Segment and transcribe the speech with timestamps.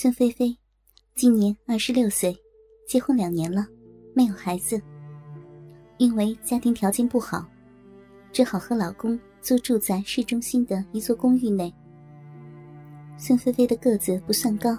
[0.00, 0.56] 孙菲菲
[1.16, 2.32] 今年二十六岁，
[2.86, 3.66] 结婚两年了，
[4.14, 4.80] 没有孩子。
[5.96, 7.44] 因为家庭条件不好，
[8.30, 11.74] 只好和老公租住在市中心的一座公寓内。
[13.16, 14.78] 孙菲菲的个子不算高，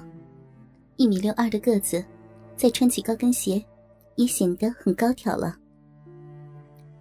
[0.96, 2.02] 一米六二的个子，
[2.56, 3.62] 再穿起高跟鞋，
[4.16, 5.54] 也显得很高挑了。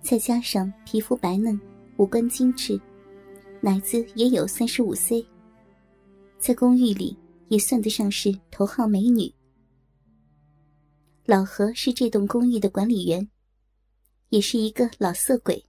[0.03, 1.57] 再加上皮肤白嫩，
[1.99, 2.81] 五官精致，
[3.61, 5.25] 奶子也有三十五 C，
[6.41, 7.17] 在公寓里
[7.49, 9.33] 也算得上是头号美女。
[11.25, 13.29] 老何是这栋公寓的管理员。
[14.31, 15.65] 也是一个老色鬼。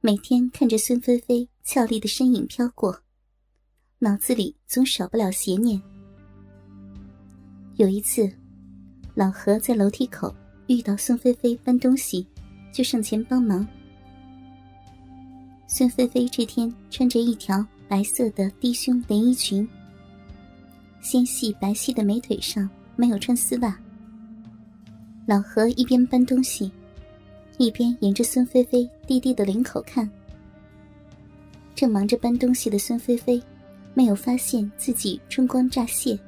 [0.00, 3.00] 每天看着孙菲菲俏丽的身影飘过，
[4.00, 5.80] 脑子里总少不了邪念。
[7.76, 8.28] 有一次，
[9.14, 10.34] 老何在楼梯口
[10.66, 12.26] 遇到孙菲菲搬东西，
[12.72, 13.66] 就上前帮忙。
[15.68, 19.68] 孙菲菲这天穿着一条白色的低胸连衣裙，
[21.08, 23.78] 纤细白皙的美腿上没有穿丝袜。
[25.24, 26.72] 老何一边搬东西。
[27.58, 30.10] 一边沿着孙菲菲低低的领口看，
[31.76, 33.40] 正忙着搬东西的孙菲菲，
[33.94, 36.18] 没有发现自己春光乍泄。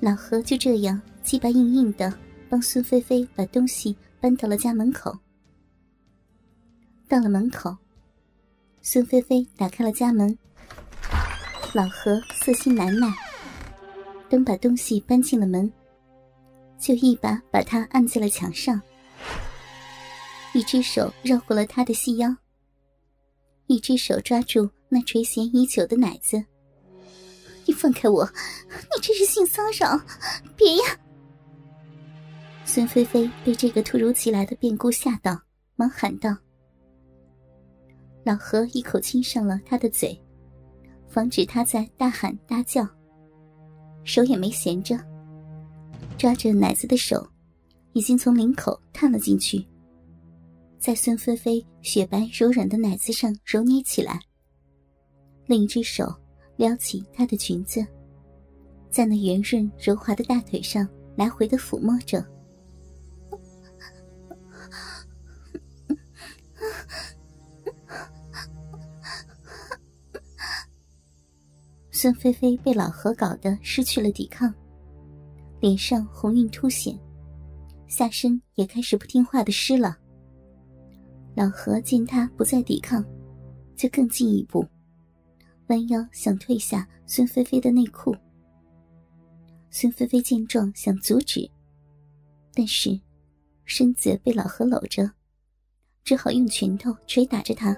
[0.00, 2.12] 老何就这样鸡巴硬硬的
[2.48, 5.16] 帮孙菲菲把东西搬到了家门口。
[7.08, 7.74] 到了门口，
[8.82, 10.36] 孙菲菲打开了家门，
[11.72, 13.10] 老何色心难耐，
[14.30, 15.70] 等把东西搬进了门，
[16.78, 18.80] 就一把把他按在了墙上。
[20.54, 22.34] 一只手绕过了他的细腰，
[23.66, 26.42] 一只手抓住那垂涎已久的奶子。
[27.66, 28.24] 你放开我！
[28.68, 30.00] 你这是性骚扰！
[30.56, 30.82] 别呀！
[32.64, 35.40] 孙菲菲被这个突如其来的变故吓到，
[35.74, 36.36] 忙喊道
[38.24, 40.20] ：“老何一口亲上了她的嘴，
[41.08, 42.88] 防止她在大喊大叫，
[44.04, 44.98] 手也没闲着，
[46.16, 47.26] 抓着奶子的手
[47.92, 49.64] 已经从领口探了进去。”
[50.78, 54.18] 在孙菲菲雪白柔软的奶子上揉捏起来，
[55.46, 56.10] 另一只手
[56.56, 57.86] 撩起她的裙子，
[58.90, 62.24] 在那圆润柔滑的大腿上来回的抚摸着。
[72.02, 74.50] 孙菲菲被老何搞得失去了抵抗，
[75.60, 76.98] 脸上红晕凸显，
[77.88, 79.98] 下身也开始不听话的湿了。
[81.36, 83.04] 老何见他不再抵抗，
[83.76, 84.66] 就更进一步，
[85.66, 88.16] 弯腰想褪下孙菲菲的内裤。
[89.68, 91.46] 孙菲菲见状想阻止，
[92.54, 92.98] 但是
[93.66, 95.06] 身子被老何搂着，
[96.02, 97.76] 只好用拳头捶打着他。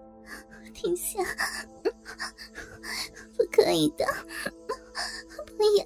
[0.72, 1.18] 停下！
[3.42, 4.06] 不可以的！
[5.56, 5.84] 不要！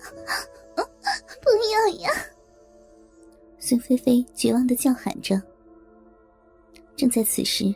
[1.41, 2.11] 不要呀！
[3.59, 5.41] 孙菲菲绝望的叫喊着。
[6.97, 7.75] 正在此时，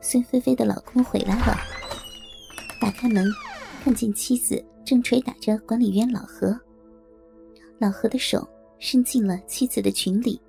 [0.00, 1.56] 孙菲菲的老公回来了。
[2.80, 3.26] 打开门，
[3.82, 6.58] 看见妻子正捶打着管理员老何。
[7.78, 10.40] 老何的手伸进了妻子的裙里，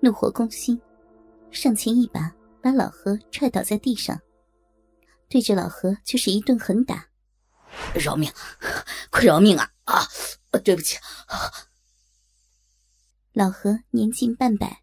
[0.00, 0.80] 怒火攻心，
[1.50, 4.18] 上前一把把老何踹倒在地上，
[5.28, 7.06] 对着老何就是一顿狠打。
[7.94, 8.32] 饶命！
[9.10, 9.72] 快饶命啊！
[9.84, 10.06] 啊，
[10.64, 10.96] 对不起。
[13.32, 14.82] 老何年近半百。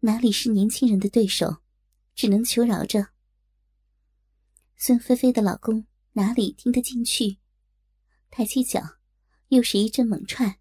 [0.00, 1.58] 哪里是年轻人的对手，
[2.14, 3.08] 只能求饶着。
[4.76, 7.36] 孙菲菲的老公哪里听得进去，
[8.30, 8.80] 抬起脚，
[9.48, 10.58] 又是一阵猛踹。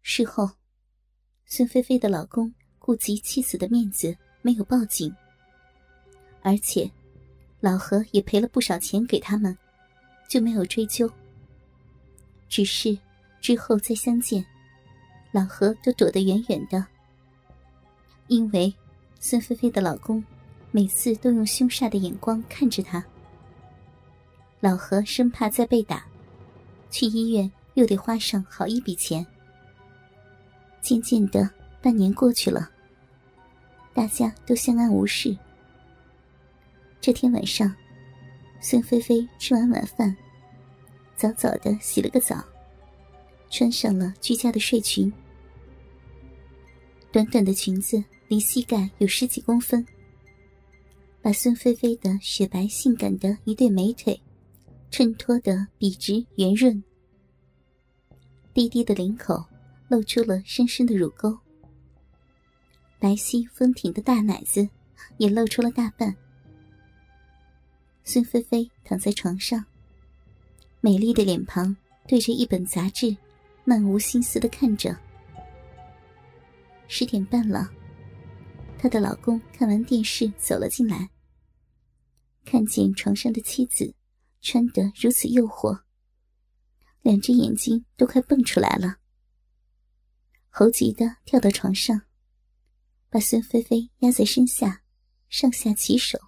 [0.00, 0.52] 事后，
[1.44, 5.14] 孙菲菲的老公顾及妻子的面子，没有报警，
[6.40, 6.90] 而且
[7.60, 9.56] 老何也赔了不少钱给他们，
[10.28, 11.10] 就没有追究。
[12.48, 12.96] 只是
[13.40, 14.44] 之后再相见，
[15.32, 16.84] 老何都躲得远远的。
[18.28, 18.72] 因为
[19.20, 20.24] 孙菲菲的老公
[20.70, 23.04] 每次都用凶煞的眼光看着她，
[24.60, 26.04] 老何生怕再被打，
[26.90, 29.26] 去医院又得花上好一笔钱。
[30.80, 31.50] 渐渐的，
[31.82, 32.70] 半年过去了，
[33.92, 35.36] 大家都相安无事。
[37.00, 37.74] 这天晚上，
[38.66, 40.16] 孙菲菲吃完晚饭，
[41.14, 42.42] 早早的洗了个澡，
[43.50, 45.12] 穿上了居家的睡裙，
[47.12, 48.02] 短短的裙子。
[48.26, 49.86] 离膝盖有十几公分，
[51.20, 54.18] 把孙菲菲的雪白性感的一对美腿
[54.90, 56.82] 衬托得笔直圆润。
[58.54, 59.44] 低低的领口
[59.88, 61.38] 露出了深深的乳沟，
[62.98, 64.66] 白皙丰挺的大奶子
[65.18, 66.16] 也露出了大半。
[68.06, 69.64] 孙菲菲躺在床上，
[70.82, 71.74] 美丽的脸庞
[72.06, 73.16] 对着一本杂志，
[73.64, 74.94] 漫无心思的看着。
[76.86, 77.70] 十点半了，
[78.78, 81.08] 她的老公看完电视走了进来，
[82.44, 83.94] 看见床上的妻子
[84.42, 85.80] 穿得如此诱惑，
[87.00, 88.98] 两只眼睛都快蹦出来了，
[90.50, 92.02] 猴急的跳到床上，
[93.08, 94.82] 把孙菲菲压在身下，
[95.30, 96.18] 上下其手，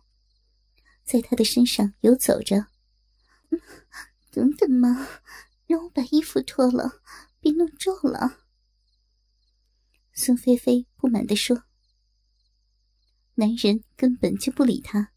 [1.06, 2.67] 在他的身上游走着。
[4.31, 5.08] 等等嘛，
[5.67, 7.00] 让我把衣服脱了，
[7.41, 8.41] 别弄皱了。
[10.12, 11.62] 孙菲菲不满地说。
[13.37, 15.12] 男人根本就不理她，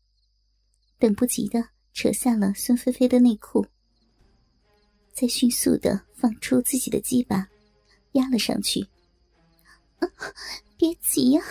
[0.98, 3.66] 等不及的扯下了孙菲菲的内裤，
[5.14, 7.48] 再迅速的放出自己的鸡巴，
[8.12, 8.88] 压了上去。
[10.78, 11.42] 别急呀，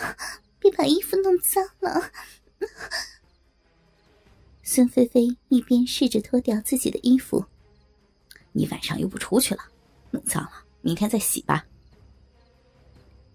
[0.58, 2.12] 别把衣服弄脏了。
[4.70, 7.42] 孙菲菲一边试着脱掉自己的衣服。
[8.52, 9.62] 你晚上又不出去了，
[10.10, 11.66] 弄脏了，明天再洗吧。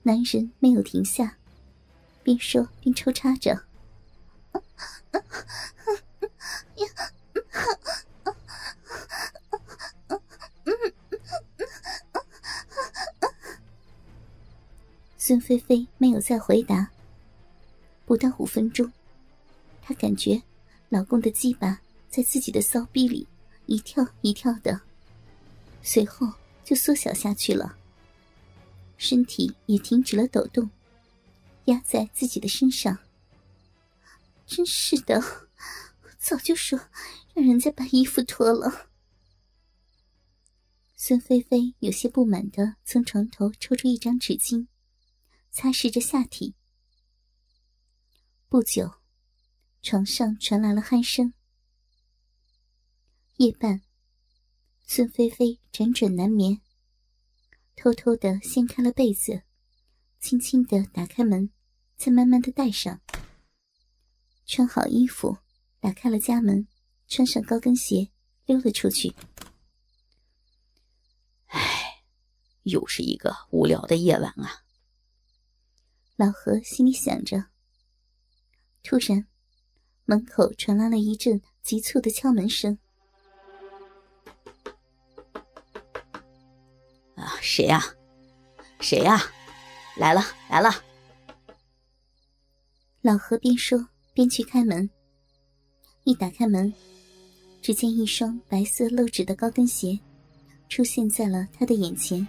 [0.04, 1.36] 男人没有停下，
[2.22, 3.64] 边说边抽插着。
[15.18, 16.92] 孙菲菲没有再回答。
[18.06, 18.94] 不到五分钟，
[19.82, 20.40] 她感觉
[20.94, 23.28] 老公的鸡巴在自己的骚逼里
[23.66, 24.80] 一跳一跳的。
[25.82, 26.32] 随后
[26.64, 27.76] 就缩小下去了，
[28.96, 30.70] 身体也停止了抖动，
[31.66, 32.96] 压在自己的身上。
[34.46, 35.20] 真是的，
[36.20, 36.80] 早就说
[37.34, 38.90] 让人家把衣服脱了。
[40.96, 44.68] 孙菲菲有些不满的从床头抽出一张纸巾，
[45.50, 46.54] 擦拭着下体。
[48.48, 48.94] 不久，
[49.84, 51.34] 床上传来了鼾声。
[53.36, 53.82] 夜半。
[54.86, 56.62] 孙菲菲辗转难眠，
[57.76, 59.44] 偷偷的掀开了被子，
[60.20, 61.52] 轻轻的打开门，
[61.98, 63.02] 再慢慢的带上。
[64.46, 65.38] 穿好衣服，
[65.80, 66.68] 打开了家门，
[67.08, 68.10] 穿上高跟鞋，
[68.46, 69.14] 溜了出去。
[71.48, 72.04] 唉，
[72.64, 74.64] 又是一个无聊的夜晚啊！
[76.16, 77.48] 老何心里想着。
[78.84, 79.28] 突然，
[80.06, 82.78] 门口传来了一阵急促的敲门声。
[87.16, 87.82] 啊谁呀？
[88.80, 89.22] 谁呀？
[89.96, 90.72] 来了来了！
[93.02, 94.90] 老何边说边去开门。
[96.04, 96.74] 一打开门，
[97.62, 99.98] 只见一双白色露趾的高跟鞋
[100.68, 102.28] 出现在了他的眼前。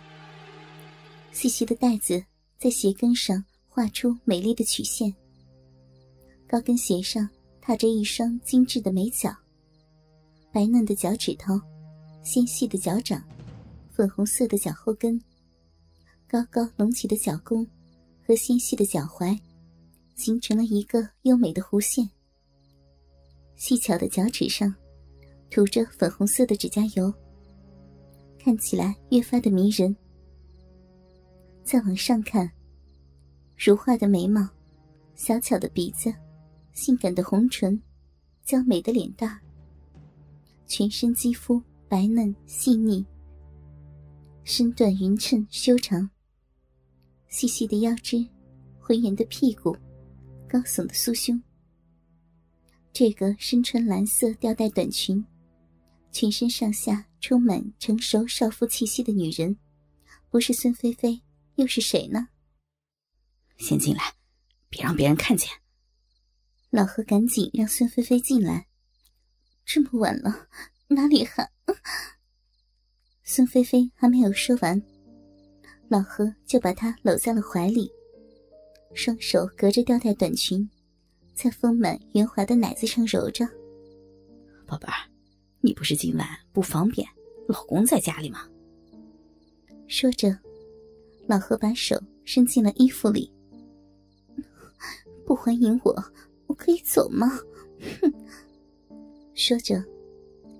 [1.32, 2.24] 细细的带子
[2.58, 5.12] 在鞋跟上画出美丽的曲线。
[6.46, 7.28] 高跟鞋上
[7.66, 9.34] 踏着一双精致的美脚，
[10.52, 11.58] 白嫩的脚趾头，
[12.22, 13.24] 纤细的脚掌。
[13.90, 15.18] 粉红色的脚后跟，
[16.28, 17.66] 高高隆起的脚弓
[18.26, 19.38] 和纤细的脚踝，
[20.14, 22.06] 形成了一个优美的弧线。
[23.56, 24.74] 细巧的脚趾上
[25.50, 27.10] 涂着粉红色的指甲油，
[28.38, 29.96] 看起来越发的迷人。
[31.62, 32.50] 再往上看，
[33.56, 34.46] 如画的眉毛，
[35.14, 36.12] 小巧的鼻子，
[36.74, 37.80] 性感的红唇，
[38.44, 39.40] 娇美的脸蛋
[40.66, 43.04] 全身肌肤白嫩细腻。
[44.42, 46.10] 身段匀称修长，
[47.28, 48.26] 细细的腰肢，
[48.78, 49.74] 浑圆的屁股，
[50.48, 51.40] 高耸的酥胸。
[52.92, 55.24] 这个身穿蓝色吊带短裙，
[56.12, 59.56] 全身上下充满成熟少妇气息的女人，
[60.28, 61.22] 不是孙菲菲
[61.54, 62.28] 又是谁呢？
[63.58, 64.12] 先进来，
[64.68, 65.48] 别让别人看见。
[66.74, 68.66] 老何赶紧让孙菲菲进来。
[69.64, 70.48] 这么晚了，
[70.88, 71.48] 哪里还？
[73.22, 74.82] 孙菲菲还没有说完，
[75.88, 77.88] 老何就把她搂在了怀里，
[78.92, 80.68] 双手隔着吊带短裙，
[81.32, 83.48] 在丰满圆滑的奶子上揉着。
[84.66, 84.94] 宝贝儿，
[85.60, 87.08] 你不是今晚不方便，
[87.46, 88.48] 老公在家里吗？
[89.86, 90.36] 说着，
[91.28, 93.32] 老何把手伸进了衣服里。
[95.24, 96.04] 不欢迎我，
[96.46, 97.28] 我可以走吗？
[98.00, 98.12] 哼！
[99.34, 99.82] 说着，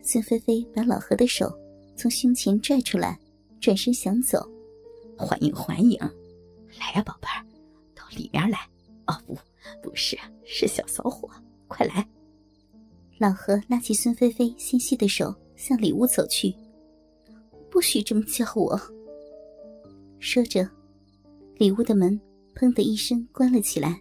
[0.03, 1.53] 孙菲菲把老何的手。
[1.97, 3.17] 从胸前拽出来，
[3.61, 4.45] 转身想走，
[5.17, 5.97] 欢迎欢迎，
[6.81, 7.47] 来呀，宝贝儿，
[7.95, 8.59] 到里面来。
[9.07, 9.39] 哦不，
[9.81, 11.31] 不是，是小骚货，
[11.69, 12.05] 快来。
[13.19, 16.53] 老何拉起孙菲菲纤细的手，向里屋走去。
[17.71, 18.77] 不许这么叫我。
[20.19, 20.69] 说着，
[21.59, 22.21] 里屋的门
[22.57, 24.01] 砰的一声关了起来。